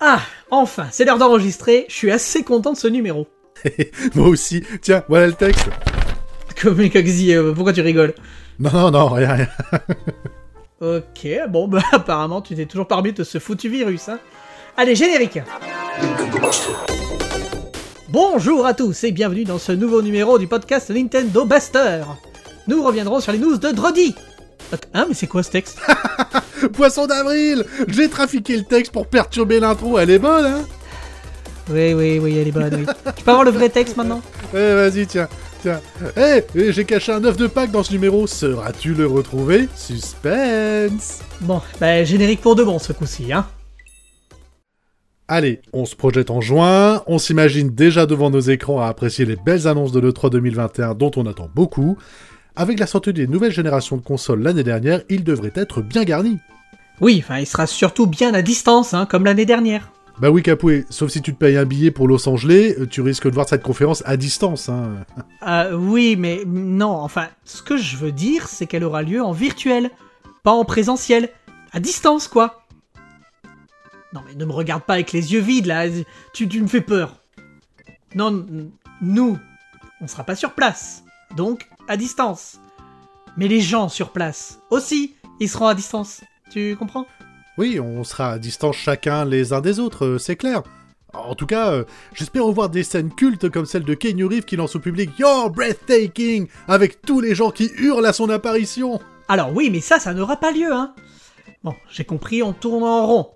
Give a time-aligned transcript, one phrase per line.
[0.00, 3.28] Ah, enfin, c'est l'heure d'enregistrer, je suis assez content de ce numéro.
[4.14, 4.64] Moi aussi.
[4.80, 5.68] Tiens, voilà le texte.
[6.62, 8.14] Comme Kaxi, euh, pourquoi tu rigoles?
[8.58, 9.48] Non, non, non, rien, rien.
[10.82, 14.18] Ok, bon bah apparemment tu t'es toujours parmi de ce foutu virus, hein.
[14.78, 15.38] Allez, générique
[18.08, 22.00] Bonjour à tous et bienvenue dans ce nouveau numéro du podcast Nintendo Buster
[22.66, 24.14] Nous reviendrons sur les news de Drody
[24.94, 25.78] Hein, mais c'est quoi ce texte?
[26.72, 30.64] Poisson d'avril J'ai trafiqué le texte pour perturber l'intro, elle est bonne, hein
[31.70, 32.86] Oui, oui, oui, elle est bonne, oui.
[33.16, 34.22] Tu peux avoir le vrai texte maintenant
[34.54, 35.28] Eh, vas-y, tiens,
[35.62, 35.80] tiens.
[36.16, 41.20] Eh, eh, j'ai caché un œuf de Pâques dans ce numéro, sauras-tu le retrouver Suspense
[41.40, 43.46] Bon, bah générique pour de bon ce coup-ci, hein.
[45.32, 49.36] Allez, on se projette en juin, on s'imagine déjà devant nos écrans à apprécier les
[49.36, 51.96] belles annonces de l'E3 2021 dont on attend beaucoup.
[52.56, 56.38] Avec la sortie des nouvelles générations de consoles l'année dernière, il devrait être bien garni.
[57.00, 59.90] Oui, enfin, il sera surtout bien à distance, hein, comme l'année dernière.
[60.20, 63.00] Bah oui, Capoué, sauf si tu te payes un billet pour Los Angeles, euh, tu
[63.00, 64.68] risques de voir cette conférence à distance.
[64.68, 65.06] Hein.
[65.46, 69.32] Euh, oui, mais non, enfin, ce que je veux dire, c'est qu'elle aura lieu en
[69.32, 69.90] virtuel,
[70.42, 71.30] pas en présentiel.
[71.72, 72.66] À distance, quoi.
[74.12, 75.86] Non, mais ne me regarde pas avec les yeux vides, là,
[76.34, 77.22] tu, tu me fais peur.
[78.14, 78.44] Non,
[79.00, 79.38] nous,
[80.02, 82.60] on sera pas sur place, donc à distance.
[83.36, 86.22] Mais les gens sur place, aussi, ils seront à distance.
[86.50, 87.06] Tu comprends?
[87.58, 90.62] Oui, on sera à distance chacun les uns des autres, euh, c'est clair.
[91.12, 94.56] En tout cas, euh, j'espère revoir des scènes cultes comme celle de Keanu Reeves qui
[94.56, 99.00] lance au public You're breathtaking avec tous les gens qui hurlent à son apparition.
[99.28, 100.94] Alors oui, mais ça, ça n'aura pas lieu, hein.
[101.62, 103.30] Bon, j'ai compris, on tourne en rond.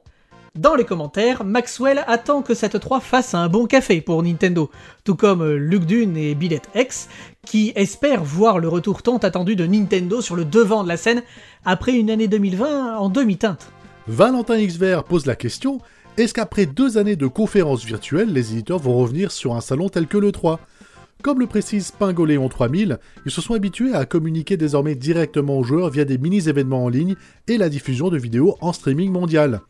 [0.57, 4.71] Dans les commentaires, Maxwell attend que cette 3 fasse un bon café pour Nintendo,
[5.03, 7.09] tout comme euh, Luke Dune et Billet X,
[7.45, 11.25] qui espèrent voir le retour tant attendu de Nintendo sur le devant de la scène
[11.65, 13.73] après une année 2020 en demi-teinte.
[14.07, 15.81] Valentin XVR pose la question
[16.17, 20.07] est-ce qu'après deux années de conférences virtuelles, les éditeurs vont revenir sur un salon tel
[20.07, 20.61] que le 3
[21.23, 25.91] Comme le précise Pingoléon 3000, ils se sont habitués à communiquer désormais directement aux joueurs
[25.91, 27.17] via des mini-événements en ligne
[27.49, 29.61] et la diffusion de vidéos en streaming mondial.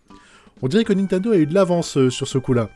[0.65, 2.71] On dirait que Nintendo a eu de l'avance euh, sur ce coup-là.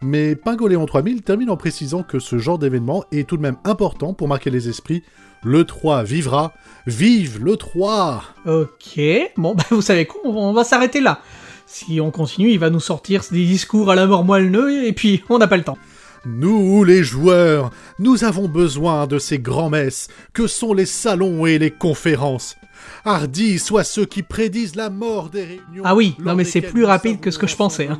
[0.00, 4.14] Mais Pingoléon 3000 termine en précisant que ce genre d'événement est tout de même important
[4.14, 5.02] pour marquer les esprits.
[5.42, 6.54] Le 3 vivra,
[6.86, 8.98] vive le 3 Ok,
[9.36, 11.20] bon bah vous savez quoi, on va s'arrêter là.
[11.66, 15.22] Si on continue, il va nous sortir des discours à la mort moelleux et puis
[15.28, 15.76] on n'a pas le temps.
[16.24, 21.70] Nous, les joueurs, nous avons besoin de ces grands-messes que sont les salons et les
[21.70, 22.56] conférences.
[23.04, 25.82] Hardis soient ceux qui prédisent la mort des réunions.
[25.84, 27.98] Ah oui, non mais c'est plus rapide que ce que je pensais, hein.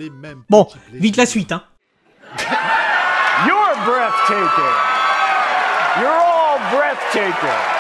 [0.51, 1.63] Bon, vite la suite, hein.
[3.47, 4.75] You're breathtaking.
[6.01, 7.77] You're all breathtaking.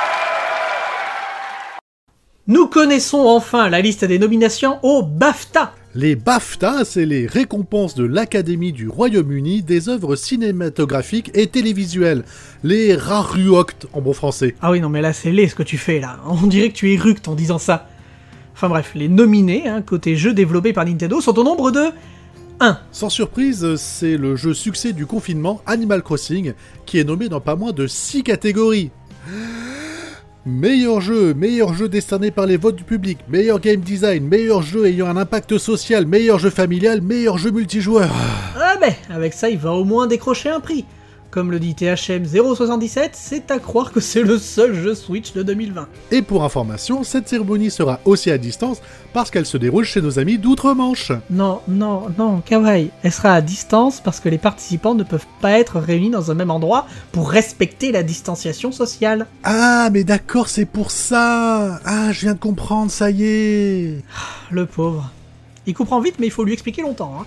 [2.49, 5.73] Nous connaissons enfin la liste des nominations au BAFTA.
[5.97, 12.23] Les BAFTA, c'est les récompenses de l'Académie du Royaume-Uni des œuvres cinématographiques et télévisuelles.
[12.63, 14.55] Les Raruoct en bon français.
[14.61, 16.21] Ah oui, non mais là c'est laid ce que tu fais là.
[16.27, 17.89] On dirait que tu es ructe en disant ça.
[18.53, 21.87] Enfin bref, les nominés, hein, côté jeux développés par Nintendo, sont au nombre de
[22.61, 22.79] 1.
[22.93, 26.53] Sans surprise, c'est le jeu succès du confinement Animal Crossing
[26.85, 28.91] qui est nommé dans pas moins de 6 catégories.
[30.49, 34.87] Meilleur jeu, meilleur jeu décerné par les votes du public, meilleur game design, meilleur jeu
[34.87, 38.09] ayant un impact social, meilleur jeu familial, meilleur jeu multijoueur.
[38.57, 40.85] Ah ben, avec ça il va au moins décrocher un prix.
[41.31, 45.43] Comme le dit THM 077, c'est à croire que c'est le seul jeu Switch de
[45.43, 45.89] 2020.
[46.11, 48.81] Et pour information, cette cérémonie sera aussi à distance
[49.13, 51.13] parce qu'elle se déroule chez nos amis d'outre-Manche.
[51.31, 55.59] Non, non, non, Kawaii, elle sera à distance parce que les participants ne peuvent pas
[55.59, 59.27] être réunis dans un même endroit pour respecter la distanciation sociale.
[59.45, 61.81] Ah, mais d'accord, c'est pour ça.
[61.85, 64.05] Ah, je viens de comprendre, ça y est.
[64.51, 65.11] Le pauvre.
[65.67, 67.15] Il comprend vite, mais il faut lui expliquer longtemps.
[67.21, 67.27] Hein.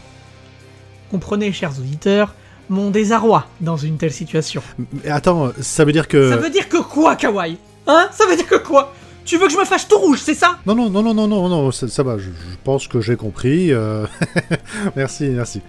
[1.12, 2.34] Comprenez, chers auditeurs,
[2.70, 4.62] mon désarroi dans une telle situation.
[5.04, 6.30] Mais attends, ça veut dire que...
[6.30, 7.58] Ça veut dire que quoi, Kawaii
[7.88, 8.08] Hein?
[8.12, 8.94] Ça veut dire que quoi?
[9.26, 10.58] Tu veux que je me fâche tout rouge, c'est ça?
[10.66, 13.16] Non, non, non, non, non, non, non, ça, ça va, je, je pense que j'ai
[13.16, 13.72] compris.
[13.72, 14.06] euh,
[14.96, 15.62] merci, merci.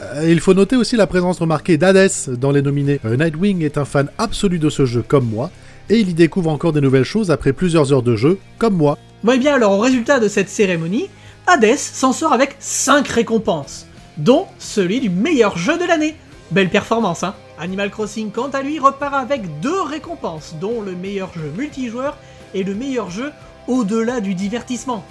[0.00, 3.00] Euh, il faut noter aussi la présence remarquée d'Hades dans les nominés.
[3.04, 5.50] Euh, Nightwing est un fan absolu de ce jeu, comme moi,
[5.88, 8.98] et il y découvre encore des nouvelles choses après plusieurs heures de jeu, comme moi.
[9.24, 11.08] Bon, et bien alors, au résultat de cette cérémonie,
[11.46, 13.86] Hades s'en sort avec 5 récompenses,
[14.18, 16.16] dont celui du meilleur jeu de l'année.
[16.50, 21.32] Belle performance, hein Animal Crossing, quant à lui, repart avec deux récompenses, dont le meilleur
[21.32, 22.16] jeu multijoueur
[22.54, 23.30] et le meilleur jeu
[23.68, 25.04] au-delà du divertissement.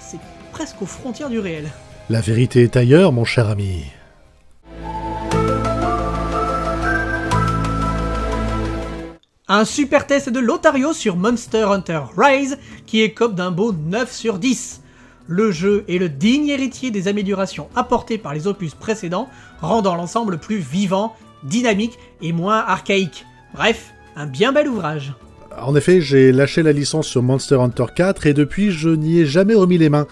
[0.00, 0.20] C'est
[0.52, 1.70] presque aux frontières du réel.
[2.08, 3.84] La vérité est ailleurs, mon cher ami.
[9.48, 14.38] Un super test de Lotario sur Monster Hunter Rise qui écope d'un beau 9 sur
[14.38, 14.80] 10.
[15.28, 19.28] Le jeu est le digne héritier des améliorations apportées par les opus précédents,
[19.60, 23.26] rendant l'ensemble plus vivant, dynamique et moins archaïque.
[23.52, 25.14] Bref, un bien bel ouvrage.
[25.60, 29.26] En effet, j'ai lâché la licence sur Monster Hunter 4 et depuis je n'y ai
[29.26, 30.06] jamais remis les mains.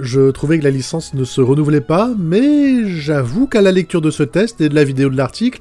[0.00, 4.10] Je trouvais que la licence ne se renouvelait pas, mais j'avoue qu'à la lecture de
[4.10, 5.60] ce test et de la vidéo de l'article,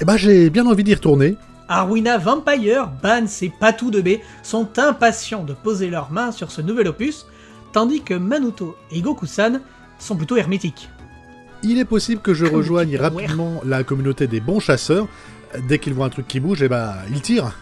[0.00, 1.36] eh ben j'ai bien envie d'y retourner.
[1.68, 6.60] Arwina Vampire, Bans et Patou de B sont impatients de poser leurs mains sur ce
[6.60, 7.26] nouvel opus,
[7.74, 9.60] tandis que Manuto et Goku-san
[9.98, 10.88] sont plutôt hermétiques.
[11.62, 15.08] Il est possible que je rejoigne rapidement la communauté des bons chasseurs.
[15.68, 17.52] Dès qu'ils voient un truc qui bouge, eh ben ils tirent.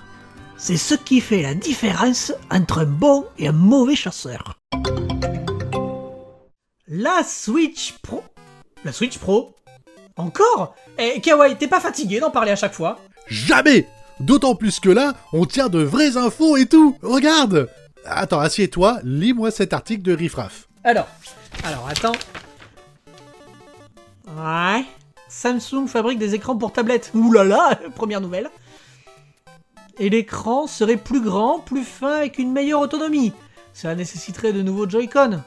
[0.57, 4.59] C'est ce qui fait la différence entre un bon et un mauvais chasseur.
[6.87, 8.23] La Switch Pro.
[8.85, 9.55] La Switch Pro
[10.17, 10.75] Encore?
[10.99, 12.99] Eh, Kawaii, t'es pas fatigué d'en parler à chaque fois?
[13.29, 13.89] Jamais
[14.21, 17.69] D'autant plus que là, on tient de vraies infos et tout Regarde
[18.05, 20.69] Attends, assieds-toi, lis-moi cet article de Riffraff.
[20.85, 21.09] Alors,
[21.65, 22.13] alors attends.
[24.37, 24.85] Ouais.
[25.29, 27.11] Samsung fabrique des écrans pour tablettes.
[27.15, 28.51] Ouh là là, première nouvelle.
[29.99, 33.33] Et l'écran serait plus grand, plus fin, avec une meilleure autonomie.
[33.73, 35.41] Cela nécessiterait de nouveaux Joy-Con.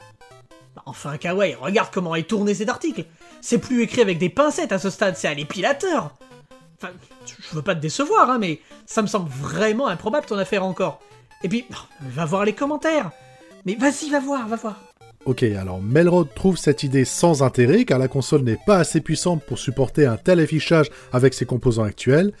[0.86, 3.04] Enfin, Kawaii, regarde comment est tourné cet article.
[3.40, 6.14] C'est plus écrit avec des pincettes à ce stade, c'est à l'épilateur.
[6.76, 6.92] Enfin,
[7.24, 11.00] je veux pas te décevoir, hein, mais ça me semble vraiment improbable ton affaire encore.
[11.46, 11.64] Et puis,
[12.00, 13.12] va voir les commentaires.
[13.66, 14.80] Mais vas-y, va voir, va voir.
[15.26, 19.44] Ok, alors Melrod trouve cette idée sans intérêt car la console n'est pas assez puissante
[19.44, 22.32] pour supporter un tel affichage avec ses composants actuels.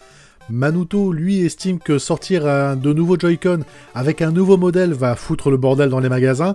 [0.50, 3.60] Manuto, lui, estime que sortir un- de nouveaux Joy-Con
[3.94, 6.54] avec un nouveau modèle va foutre le bordel dans les magasins.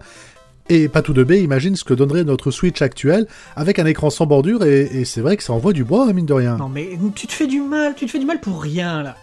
[0.68, 4.25] Et Patou de B imagine ce que donnerait notre Switch actuel avec un écran sans
[4.25, 6.57] bordure et, et c'est vrai que ça envoie du bois, mine de rien.
[6.57, 9.15] Non mais tu te fais du mal, tu te fais du mal pour rien là.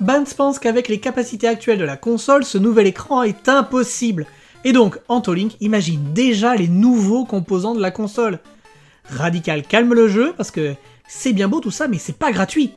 [0.00, 4.26] Bans pense qu'avec les capacités actuelles de la console, ce nouvel écran est impossible.
[4.64, 8.38] Et donc, Antolink imagine déjà les nouveaux composants de la console.
[9.10, 10.74] Radical calme le jeu parce que
[11.06, 12.72] c'est bien beau tout ça, mais c'est pas gratuit.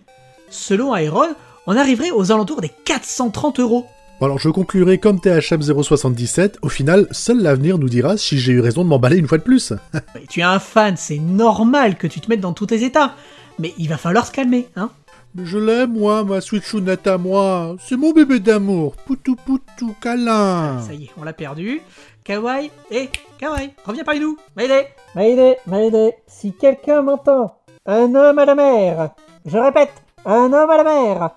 [0.49, 1.29] Selon Aeron,
[1.65, 3.85] on arriverait aux alentours des 430 euros.
[4.19, 8.59] Bon, alors je conclurai comme THM077, au final, seul l'avenir nous dira si j'ai eu
[8.59, 9.71] raison de m'emballer une fois de plus.
[10.15, 13.15] Mais tu es un fan, c'est normal que tu te mettes dans tous tes états.
[13.59, 14.89] Mais il va falloir se calmer, hein.
[15.35, 17.75] Mais je l'aime, moi, ma Switchounette à moi.
[17.80, 18.95] C'est mon bébé d'amour.
[18.97, 20.80] Poutou poutou câlin.
[20.81, 21.81] Ça y est, on l'a perdu.
[22.24, 23.09] Kawaii, hé,
[23.39, 24.38] Kawaii, reviens parmi nous.
[24.56, 26.13] Mayday, Mayday, Mayday.
[26.27, 29.09] Si quelqu'un m'entend, un homme à la mer.
[29.45, 29.94] Je répète,
[30.25, 31.30] un homme à la mer.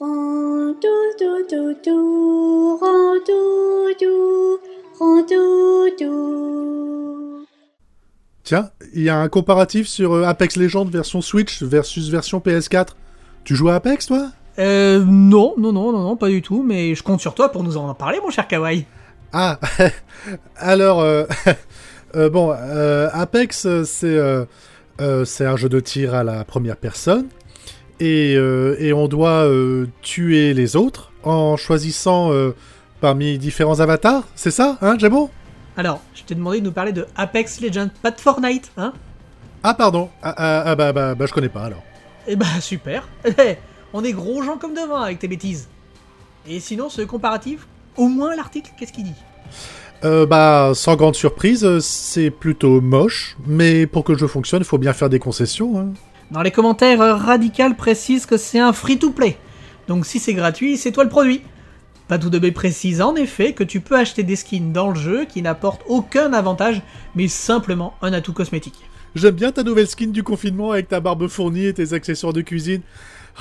[0.00, 0.76] Rondoudou,
[2.80, 4.58] rondoudou,
[4.98, 7.17] rondoudou.
[8.48, 12.92] Tiens, il y a un comparatif sur euh, Apex Legends version Switch versus version PS4.
[13.44, 14.30] Tu joues à Apex, toi?
[14.58, 17.62] Euh, non, non, non, non, non, pas du tout, mais je compte sur toi pour
[17.62, 18.86] nous en parler, mon cher Kawaii.
[19.34, 19.60] Ah,
[20.56, 21.26] alors, euh,
[22.16, 24.18] euh, bon, euh, Apex, c'est
[25.26, 27.26] c'est un jeu de tir à la première personne.
[28.00, 29.46] Et, et on doit
[30.00, 32.32] tuer les autres en choisissant
[33.02, 35.28] parmi différents avatars, c'est ça, hein, Jabo
[35.78, 38.92] Alors, je t'ai demandé de nous parler de Apex Legends, pas de Fortnite, hein
[39.62, 40.08] Ah, pardon.
[40.24, 41.84] Ah, ah, ah, bah, bah, bah, je connais pas alors.
[42.26, 43.08] Eh bah, super.
[43.24, 43.54] Eh,
[43.92, 45.68] on est gros gens comme devant avec tes bêtises.
[46.48, 49.14] Et sinon, ce comparatif, au moins l'article, qu'est-ce qu'il dit
[50.04, 54.62] Euh, bah, sans grande surprise, euh, c'est plutôt moche, mais pour que le jeu fonctionne,
[54.62, 55.78] il faut bien faire des concessions.
[55.78, 55.92] Hein.
[56.32, 59.36] Dans les commentaires, euh, Radical précise que c'est un free-to-play.
[59.86, 61.40] Donc si c'est gratuit, c'est toi le produit.
[62.08, 65.26] Patou de B précise en effet que tu peux acheter des skins dans le jeu
[65.26, 66.80] qui n'apportent aucun avantage,
[67.14, 68.80] mais simplement un atout cosmétique.
[69.14, 72.40] J'aime bien ta nouvelle skin du confinement avec ta barbe fournie et tes accessoires de
[72.40, 72.80] cuisine.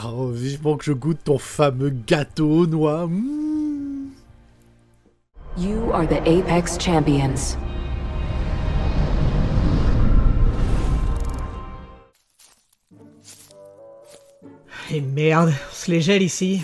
[0.06, 3.08] Oh, vivement que je goûte ton fameux gâteau aux noix.
[3.08, 4.10] Mmh.
[5.58, 7.58] You are the Apex Champions.
[14.92, 16.64] Et merde, on se les gèle ici.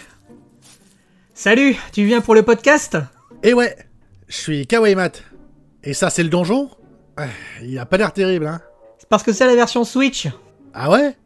[1.43, 2.95] Salut, tu viens pour le podcast?
[3.43, 3.75] Et ouais,
[4.29, 5.23] je suis Kawaii Mat.
[5.83, 6.69] Et ça, c'est le donjon?
[7.17, 7.25] Ah,
[7.61, 8.61] Il a pas l'air terrible, hein.
[8.97, 10.29] C'est parce que c'est la version Switch.
[10.73, 11.17] Ah ouais?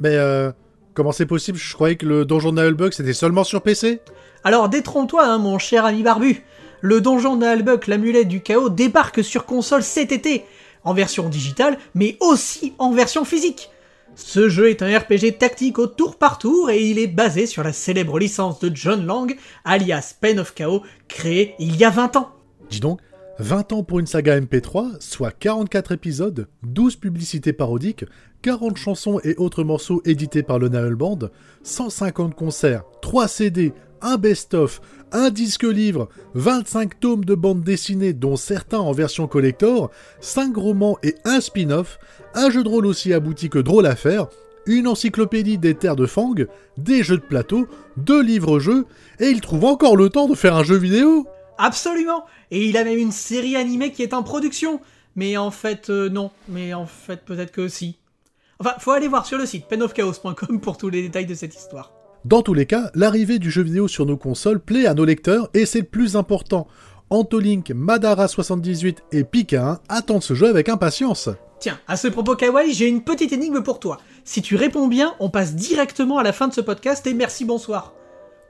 [0.00, 0.52] Mais euh,
[0.92, 1.56] comment c'est possible?
[1.56, 4.00] Je croyais que le donjon de Nullbug c'était seulement sur PC
[4.44, 6.42] Alors détrompe-toi, hein, mon cher ami barbu.
[6.82, 10.44] Le donjon de Halbuck, l'amulette du chaos, débarque sur console cet été,
[10.82, 13.70] en version digitale, mais aussi en version physique.
[14.16, 17.64] Ce jeu est un RPG tactique au tour par tour et il est basé sur
[17.64, 22.16] la célèbre licence de John Lang, alias Pen of Chaos, créée il y a 20
[22.16, 22.30] ans.
[22.70, 23.00] Dis donc,
[23.40, 28.04] 20 ans pour une saga MP3, soit 44 épisodes, 12 publicités parodiques,
[28.42, 31.18] 40 chansons et autres morceaux édités par le Naël Band,
[31.64, 33.72] 150 concerts, 3 CD,
[34.02, 34.80] un best-of,
[35.12, 41.14] un disque-livre, 25 tomes de bande dessinée dont certains en version collector, 5 romans et
[41.24, 41.98] un spin-off,
[42.34, 44.28] un jeu de rôle aussi abouti que drôle à faire,
[44.66, 46.34] une encyclopédie des terres de Fang,
[46.78, 48.86] des jeux de plateau, deux livres-jeux,
[49.20, 51.26] et il trouve encore le temps de faire un jeu vidéo
[51.58, 54.80] Absolument Et il a même une série animée qui est en production.
[55.16, 56.30] Mais en fait, euh, non.
[56.48, 57.98] Mais en fait, peut-être que si.
[58.58, 61.93] Enfin, faut aller voir sur le site penofchaos.com pour tous les détails de cette histoire.
[62.24, 65.50] Dans tous les cas, l'arrivée du jeu vidéo sur nos consoles plaît à nos lecteurs
[65.52, 66.66] et c'est le plus important.
[67.10, 71.28] Antolink, Madara78 et Pika 1 attendent ce jeu avec impatience.
[71.60, 73.98] Tiens, à ce propos Kawaii, j'ai une petite énigme pour toi.
[74.24, 77.44] Si tu réponds bien, on passe directement à la fin de ce podcast et merci
[77.44, 77.92] bonsoir.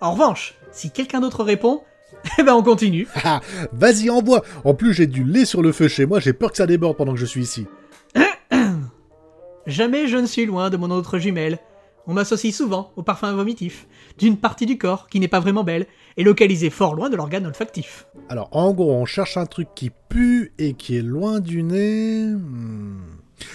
[0.01, 1.83] En revanche, si quelqu'un d'autre répond,
[2.39, 3.09] eh ben on continue.
[3.25, 3.41] Ah,
[3.73, 6.59] vas-y envoie En plus j'ai du lait sur le feu chez moi, j'ai peur que
[6.59, 7.67] ça déborde pendant que je suis ici.
[9.67, 11.59] Jamais je ne suis loin de mon autre jumelle.
[12.07, 13.87] On m'associe souvent au parfum vomitif
[14.19, 17.47] d'une partie du corps qui n'est pas vraiment belle et localisée fort loin de l'organe
[17.47, 18.07] olfactif.
[18.29, 22.27] Alors en gros on cherche un truc qui pue et qui est loin du nez...
[22.27, 23.01] Hmm.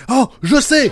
[0.09, 0.91] Oh, je sais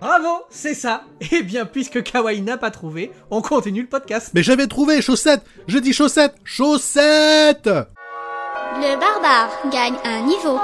[0.00, 1.04] Bravo, c'est ça.
[1.30, 4.30] Eh bien, puisque Kawaii n'a pas trouvé, on continue le podcast.
[4.34, 10.58] Mais j'avais trouvé, chaussettes Je dis chaussettes Chaussettes Le barbare gagne un niveau.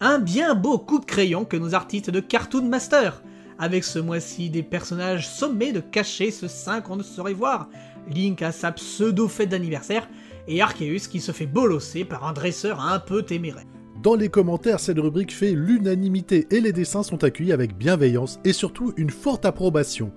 [0.00, 3.22] Un bien beau coup de crayon que nos artistes de Cartoon Master.
[3.58, 7.70] Avec ce mois-ci des personnages sommés de cacher ce sein qu'on ne saurait voir.
[8.06, 10.06] Link à sa pseudo-fête d'anniversaire
[10.48, 13.64] et Arceus qui se fait bolosser par un dresseur un peu téméraire.
[14.02, 18.52] Dans les commentaires, cette rubrique fait l'unanimité et les dessins sont accueillis avec bienveillance et
[18.52, 20.12] surtout une forte approbation.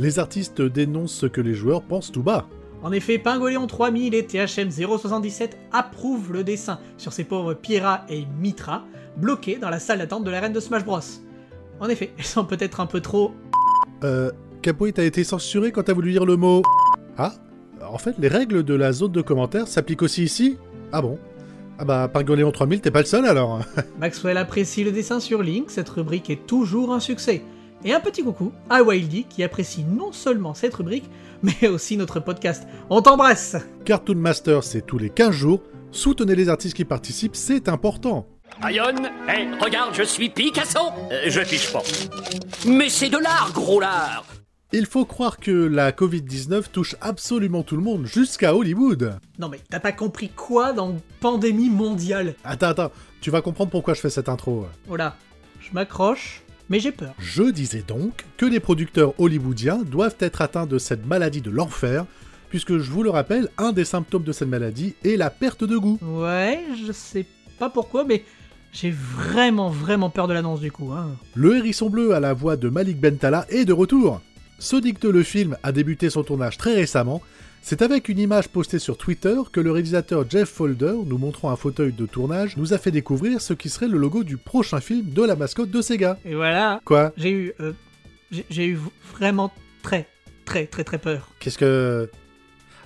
[0.00, 2.48] Les artistes dénoncent ce que les joueurs pensent tout bas.
[2.82, 8.24] En effet, Pingoléon 3000 et THM 077 approuvent le dessin sur ces pauvres Piera et
[8.40, 8.84] Mitra,
[9.16, 11.00] bloqués dans la salle d'attente de l'arène de Smash Bros.
[11.78, 13.32] En effet, ils sont peut-être un peu trop...
[14.02, 14.30] Euh,
[14.62, 16.62] Capoe, t'as été censuré quand t'as voulu dire le mot...
[17.18, 17.34] Ah
[17.86, 20.56] En fait, les règles de la zone de commentaires s'appliquent aussi ici
[20.92, 21.18] Ah bon?
[21.78, 23.60] Ah bah, Pingoléon 3000, t'es pas le seul alors
[23.98, 27.42] Maxwell apprécie le dessin sur Link, cette rubrique est toujours un succès.
[27.84, 31.08] Et un petit coucou à Wildy qui apprécie non seulement cette rubrique,
[31.42, 32.64] mais aussi notre podcast.
[32.90, 35.62] On t'embrasse Cartoon Master, c'est tous les 15 jours.
[35.90, 38.26] Soutenez les artistes qui participent, c'est important.
[38.62, 40.78] Ayonne, hé, regarde, je suis Picasso
[41.10, 41.82] Euh, Je piche pas.
[42.66, 44.24] Mais c'est de l'art, gros lard
[44.72, 49.18] Il faut croire que la Covid-19 touche absolument tout le monde, jusqu'à Hollywood.
[49.38, 52.34] Non mais t'as pas compris quoi dans pandémie mondiale?
[52.44, 54.66] Attends, attends, tu vas comprendre pourquoi je fais cette intro.
[54.86, 55.16] Voilà,
[55.60, 57.14] je m'accroche, mais j'ai peur.
[57.18, 62.06] Je disais donc que les producteurs hollywoodiens doivent être atteints de cette maladie de l'enfer,
[62.48, 65.76] puisque je vous le rappelle, un des symptômes de cette maladie est la perte de
[65.76, 65.98] goût.
[66.00, 67.26] Ouais, je sais
[67.58, 68.24] pas pourquoi, mais
[68.72, 70.92] j'ai vraiment vraiment peur de l'annonce du coup.
[70.92, 71.16] Hein.
[71.34, 74.20] Le hérisson bleu à la voix de Malik Bentala est de retour.
[74.60, 77.20] Ce dicte le film a débuté son tournage très récemment.
[77.62, 81.56] C'est avec une image postée sur Twitter que le réalisateur Jeff Folder, nous montrant un
[81.56, 85.10] fauteuil de tournage, nous a fait découvrir ce qui serait le logo du prochain film
[85.10, 86.18] de la mascotte de Sega.
[86.24, 87.12] Et voilà, Quoi?
[87.16, 87.52] J'ai eu...
[87.60, 87.72] euh,
[88.50, 88.78] j'ai- eu
[89.14, 89.52] vraiment
[89.82, 90.06] très
[90.44, 91.28] très très très peur.
[91.38, 92.10] Qu'est-ce que...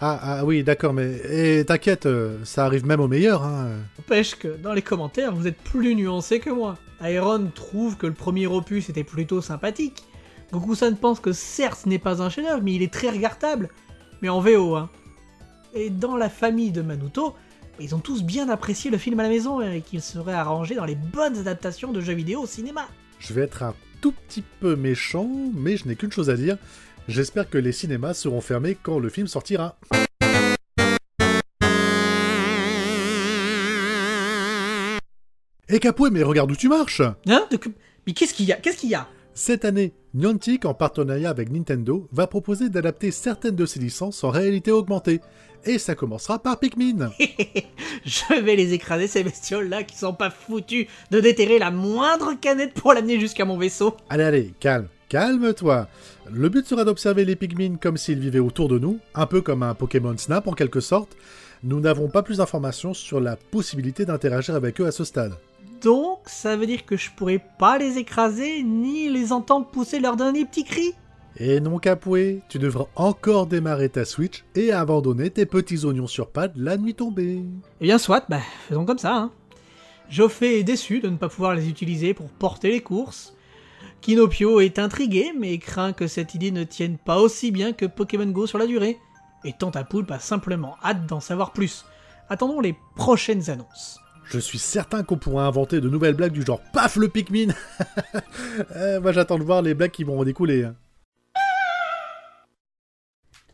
[0.00, 3.42] Ah, ah oui, d'accord, mais et t'inquiète, euh, ça arrive même au meilleur.
[3.44, 3.68] Hein.
[3.98, 6.76] N'empêche que dans les commentaires, vous êtes plus nuancés que moi.
[7.02, 10.02] Iron trouve que le premier opus était plutôt sympathique.
[10.52, 13.70] Goku-san pense que certes ce n'est pas un chef-d'œuvre, mais il est très regardable.
[14.24, 14.88] Mais en VO, hein.
[15.74, 17.34] Et dans la famille de Manuto,
[17.78, 20.86] ils ont tous bien apprécié le film à la maison et qu'il serait arrangé dans
[20.86, 22.88] les bonnes adaptations de jeux vidéo au cinéma.
[23.18, 26.56] Je vais être un tout petit peu méchant, mais je n'ai qu'une chose à dire.
[27.06, 29.76] J'espère que les cinémas seront fermés quand le film sortira.
[35.68, 37.46] Et Capoué, mais regarde où tu marches Hein?
[38.06, 38.56] Mais qu'est-ce qu'il y a?
[38.56, 39.06] Qu'est-ce qu'il y a?
[39.34, 44.30] Cette année, Niantic, en partenariat avec Nintendo, va proposer d'adapter certaines de ses licences en
[44.30, 45.21] réalité augmentée.
[45.64, 47.11] Et ça commencera par Pikmin.
[48.04, 52.35] Je vais les écraser ces bestioles là qui sont pas foutus de déterrer la moindre
[52.40, 53.97] canette pour l'amener jusqu'à mon vaisseau.
[54.09, 55.88] Allez, allez, calme, calme-toi.
[56.30, 59.64] Le but sera d'observer les Pikmin comme s'ils vivaient autour de nous, un peu comme
[59.64, 61.16] un Pokémon Snap en quelque sorte.
[61.66, 65.33] Nous n'avons pas plus d'informations sur la possibilité d'interagir avec eux à ce stade.
[65.80, 70.16] Donc, ça veut dire que je pourrais pas les écraser ni les entendre pousser leur
[70.16, 70.92] dernier petit cri
[71.38, 76.28] Et non Capoué, tu devras encore démarrer ta Switch et abandonner tes petits oignons sur
[76.28, 77.42] pad la nuit tombée.
[77.80, 79.16] Eh bien, soit, bah, faisons comme ça.
[79.16, 79.30] Hein.
[80.11, 83.35] Joffé est déçu de ne pas pouvoir les utiliser pour porter les courses.
[84.02, 88.26] Kinopio est intrigué, mais craint que cette idée ne tienne pas aussi bien que Pokémon
[88.26, 88.99] Go sur la durée.
[89.44, 91.84] Et Tante à Poulpe a simplement hâte d'en savoir plus.
[92.28, 94.00] Attendons les prochaines annonces.
[94.24, 97.52] Je suis certain qu'on pourra inventer de nouvelles blagues du genre PAF le Pikmin
[98.74, 100.68] Euh, Moi j'attends de voir les blagues qui vont en découler.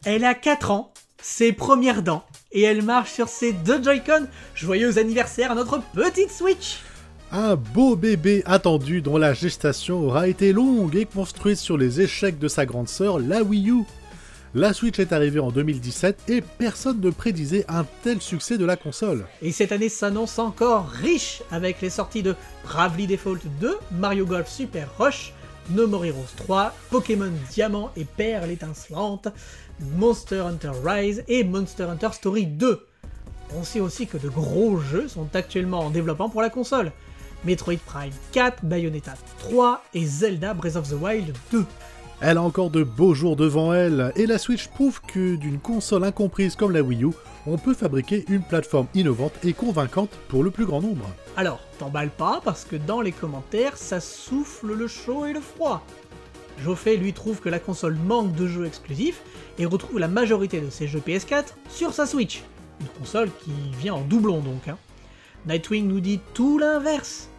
[0.05, 4.27] Elle a 4 ans, ses premières dents, et elle marche sur ses deux Joy-Con.
[4.55, 6.81] Joyeux anniversaire à notre petite Switch
[7.33, 12.39] Un beau bébé attendu dont la gestation aura été longue et construite sur les échecs
[12.39, 13.83] de sa grande sœur, la Wii U.
[14.53, 18.77] La Switch est arrivée en 2017 et personne ne prédisait un tel succès de la
[18.77, 19.27] console.
[19.43, 24.49] Et cette année s'annonce encore riche avec les sorties de Bravely Default 2, Mario Golf
[24.49, 25.33] Super Rush,
[25.71, 29.29] No More Heroes 3, Pokémon Diamant et Perle étincelante,
[29.97, 32.85] Monster Hunter Rise et Monster Hunter Story 2.
[33.57, 36.91] On sait aussi que de gros jeux sont actuellement en développement pour la console.
[37.45, 41.65] Metroid Prime 4, Bayonetta 3 et Zelda Breath of the Wild 2.
[42.23, 46.05] Elle a encore de beaux jours devant elle, et la Switch prouve que d'une console
[46.05, 47.13] incomprise comme la Wii U,
[47.47, 51.09] on peut fabriquer une plateforme innovante et convaincante pour le plus grand nombre.
[51.39, 55.83] Alors, t'emballes pas parce que dans les commentaires, ça souffle le chaud et le froid.
[56.63, 59.23] Joffé lui trouve que la console manque de jeux exclusifs
[59.59, 62.43] et retrouve la majorité de ses jeux PS4 sur sa Switch.
[62.83, 64.69] Une console qui vient en doublon donc.
[64.69, 64.77] Hein.
[65.47, 67.30] Nightwing nous dit tout l'inverse.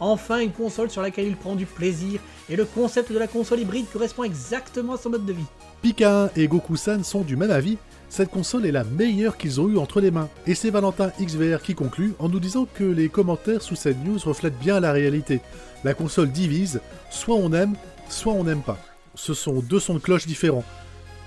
[0.00, 3.60] Enfin une console sur laquelle il prend du plaisir et le concept de la console
[3.60, 5.46] hybride correspond exactement à son mode de vie.
[5.82, 7.78] Pika et Goku-san sont du même avis,
[8.08, 10.28] cette console est la meilleure qu'ils ont eue entre les mains.
[10.46, 14.18] Et c'est Valentin XVR qui conclut en nous disant que les commentaires sous cette news
[14.24, 15.40] reflètent bien la réalité.
[15.84, 17.74] La console divise, soit on aime,
[18.08, 18.78] soit on n'aime pas.
[19.14, 20.64] Ce sont deux sons de cloche différents.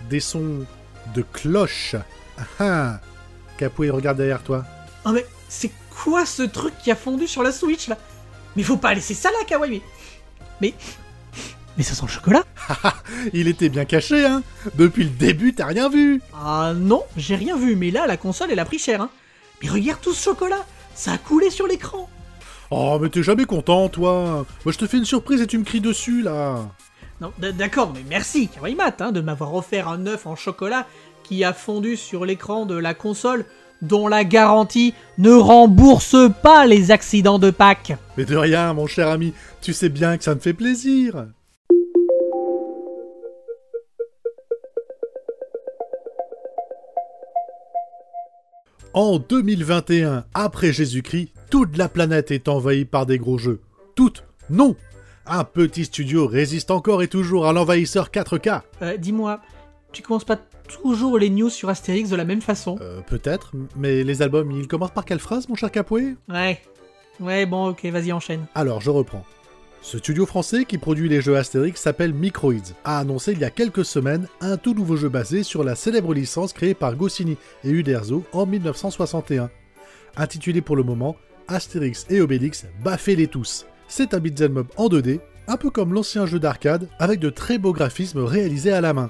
[0.09, 0.65] Des sons
[1.13, 1.95] de cloche.
[2.37, 2.99] Ah ah
[3.57, 4.65] Capoué, regarde derrière toi.
[5.05, 5.71] Oh mais c'est
[6.03, 7.97] quoi ce truc qui a fondu sur la Switch là?
[8.55, 9.81] Mais faut pas laisser ça là, Kawaii.
[10.61, 10.73] Mais...
[11.77, 12.43] Mais ça sent le chocolat.
[13.33, 14.43] Il était bien caché, hein.
[14.75, 16.21] Depuis le début, t'as rien vu.
[16.33, 19.09] Ah non, j'ai rien vu, mais là, la console, elle a pris cher, hein.
[19.61, 20.65] Mais regarde tout ce chocolat.
[20.95, 22.09] Ça a coulé sur l'écran.
[22.71, 24.45] Oh, mais t'es jamais content, toi.
[24.65, 26.59] Moi, je te fais une surprise et tu me cries dessus, là.
[27.21, 30.87] Non, d'accord, mais merci, Kawaii Mat, hein, de m'avoir offert un œuf en chocolat
[31.23, 33.45] qui a fondu sur l'écran de la console
[33.81, 37.93] dont la garantie ne rembourse pas les accidents de Pâques.
[38.17, 41.27] Mais de rien, mon cher ami, tu sais bien que ça me fait plaisir.
[48.93, 53.61] En 2021, après Jésus-Christ, toute la planète est envahie par des gros jeux.
[53.95, 54.75] Toute Non
[55.27, 58.61] Un petit studio résiste encore et toujours à l'envahisseur 4K.
[58.81, 59.39] Euh, dis-moi,
[59.93, 60.39] tu commences pas
[60.79, 64.67] toujours les news sur Astérix de la même façon Euh, peut-être, mais les albums, ils
[64.67, 66.15] commencent par quelle phrase, mon cher Capoué?
[66.29, 66.61] Ouais.
[67.19, 68.45] Ouais, bon, ok, vas-y, enchaîne.
[68.55, 69.25] Alors, je reprends.
[69.83, 73.49] Ce studio français qui produit les jeux Astérix s'appelle Microids, a annoncé il y a
[73.49, 77.69] quelques semaines un tout nouveau jeu basé sur la célèbre licence créée par Goscinny et
[77.71, 79.49] Uderzo en 1961.
[80.17, 81.15] Intitulé pour le moment
[81.47, 83.65] Astérix et Obélix, baffez-les tous.
[83.87, 87.57] C'est un beat'em up en 2D, un peu comme l'ancien jeu d'arcade, avec de très
[87.57, 89.09] beaux graphismes réalisés à la main.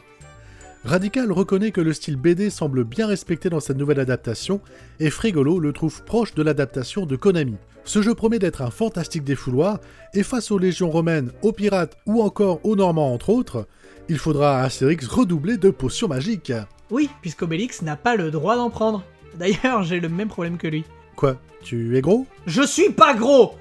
[0.83, 4.61] Radical reconnaît que le style BD semble bien respecté dans cette nouvelle adaptation,
[4.99, 7.55] et Frégolo le trouve proche de l'adaptation de Konami.
[7.83, 9.79] Ce jeu promet d'être un fantastique défouloir,
[10.15, 13.67] et face aux légions romaines, aux pirates ou encore aux Normands entre autres,
[14.09, 16.53] il faudra à Astérix redoubler de potions magiques.
[16.89, 19.03] Oui, puisqu'Obélix n'a pas le droit d'en prendre.
[19.37, 20.83] D'ailleurs, j'ai le même problème que lui.
[21.15, 22.25] Quoi Tu es gros?
[22.47, 23.53] Je suis pas gros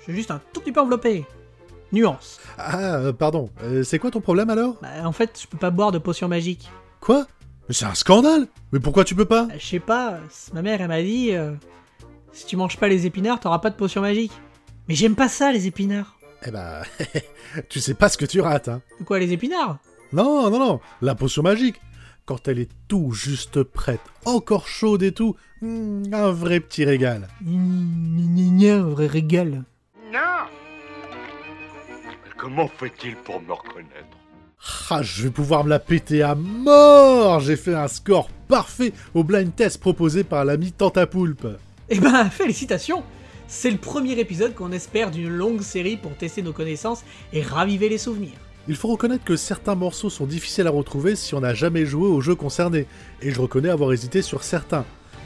[0.00, 1.24] Je suis juste un tout petit peu enveloppé.
[1.92, 2.38] Nuance.
[2.58, 4.76] Ah, euh, pardon, euh, c'est quoi ton problème alors?
[4.82, 6.70] Bah, en fait, je peux pas boire de potions magiques.
[7.00, 7.26] Quoi?
[7.68, 9.44] Mais c'est un scandale Mais pourquoi tu peux pas?
[9.44, 10.18] Bah, je sais pas,
[10.52, 11.52] ma mère, elle m'a dit euh,
[12.32, 14.32] si tu manges pas les épinards, t'auras pas de potions magiques.
[14.88, 16.16] Mais j'aime pas ça, les épinards.
[16.46, 16.82] Eh bah,
[17.68, 19.78] tu sais pas ce que tu rates, hein Quoi, les épinards?
[20.12, 21.80] Non, non, non, la potion magique.
[22.26, 27.28] Quand elle est tout juste prête, encore chaude et tout, hmm, un vrai petit régal.
[27.42, 29.64] Gna, un vrai régal.
[30.12, 30.48] Non
[32.38, 34.16] Comment fait-il pour me reconnaître
[34.90, 39.24] Ah, je vais pouvoir me la péter à mort J'ai fait un score parfait au
[39.24, 41.48] blind test proposé par l'ami Tantapoulpe.
[41.88, 43.02] Eh ben, félicitations
[43.48, 47.88] C'est le premier épisode qu'on espère d'une longue série pour tester nos connaissances et raviver
[47.88, 48.38] les souvenirs.
[48.68, 52.06] Il faut reconnaître que certains morceaux sont difficiles à retrouver si on n'a jamais joué
[52.06, 52.86] au jeu concerné,
[53.20, 54.84] et je reconnais avoir hésité sur certains.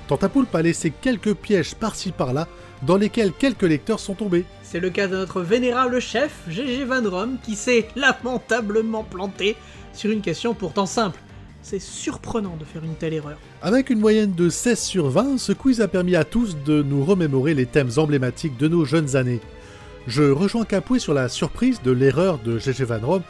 [0.08, 2.48] Tantapoulpe a laissé quelques pièges par-ci par-là,
[2.86, 4.44] dans lesquels quelques lecteurs sont tombés.
[4.62, 9.56] C'est le cas de notre vénérable chef, GG Van Rom, qui s'est lamentablement planté
[9.92, 11.18] sur une question pourtant simple.
[11.62, 13.38] C'est surprenant de faire une telle erreur.
[13.62, 17.04] Avec une moyenne de 16 sur 20, ce quiz a permis à tous de nous
[17.04, 19.40] remémorer les thèmes emblématiques de nos jeunes années.
[20.08, 23.22] Je rejoins Capoué sur la surprise de l'erreur de GG Van Rom.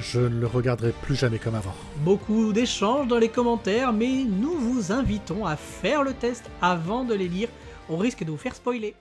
[0.00, 1.74] Je ne le regarderai plus jamais comme avant.
[2.04, 7.14] Beaucoup d'échanges dans les commentaires, mais nous vous invitons à faire le test avant de
[7.14, 7.48] les lire,
[7.92, 8.94] au risque de vous faire spoiler.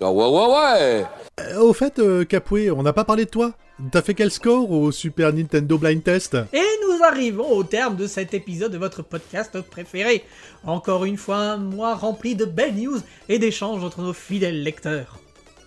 [0.00, 1.04] Ah ouais, ouais, ouais
[1.40, 3.52] Euh, au fait, euh, Capoué, on n'a pas parlé de toi
[3.90, 8.06] T'as fait quel score au Super Nintendo Blind Test Et nous arrivons au terme de
[8.06, 10.24] cet épisode de votre podcast préféré.
[10.64, 15.18] Encore une fois, un mois rempli de belles news et d'échanges entre nos fidèles lecteurs.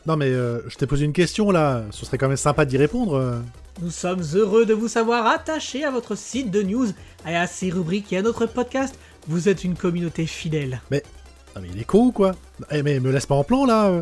[0.05, 2.77] Non mais euh, je t'ai posé une question là, ce serait quand même sympa d'y
[2.77, 3.41] répondre.
[3.81, 6.87] Nous sommes heureux de vous savoir attaché à votre site de news
[7.27, 8.95] et à ses rubriques et à notre podcast.
[9.27, 10.81] Vous êtes une communauté fidèle.
[11.59, 12.35] Non mais il est con quoi
[12.71, 14.01] Eh mais me laisse pas en plan là.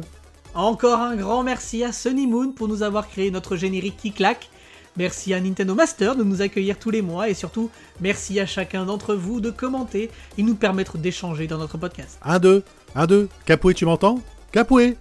[0.54, 4.52] Encore un grand merci à Sunny Moon pour nous avoir créé notre générique qui claque.
[4.96, 8.86] Merci à Nintendo Master de nous accueillir tous les mois et surtout merci à chacun
[8.86, 12.20] d'entre vous de commenter et nous permettre d'échanger dans notre podcast.
[12.22, 13.28] Un, deux, un, deux.
[13.48, 14.22] Capoué, tu m'entends?
[14.52, 14.96] Capoué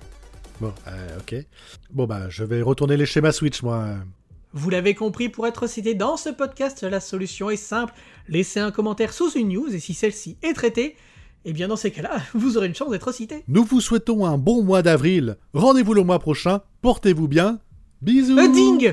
[0.58, 1.34] Bon, euh, ok.
[1.90, 3.84] Bon bah je vais retourner les schémas Switch moi.
[4.54, 7.92] Vous l'avez compris, pour être cité dans ce podcast, la solution est simple.
[8.28, 10.96] Laissez un commentaire sous une news et si celle-ci est traitée,
[11.48, 13.44] eh bien dans ces cas-là, vous aurez une chance d'être cité.
[13.46, 15.36] Nous vous souhaitons un bon mois d'avril.
[15.54, 16.60] Rendez-vous le mois prochain.
[16.82, 17.60] Portez-vous bien.
[18.02, 18.92] Bisous Euh, ding